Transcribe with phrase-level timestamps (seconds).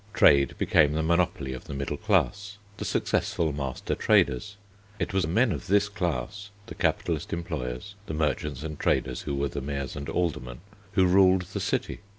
[0.15, 4.57] Trade became the monopoly of the middle class, the successful master traders.
[4.97, 9.49] It was men of this class, the capitalist employers, the merchants and traders who were
[9.49, 10.61] the mayors and aldermen,
[10.93, 11.99] who ruled the city.